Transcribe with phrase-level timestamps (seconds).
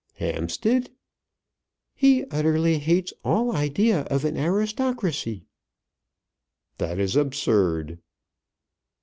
[0.15, 0.89] "Hampstead?"
[1.93, 5.45] "He utterly hates all idea of an aristocracy."
[6.79, 7.99] "That is absurd."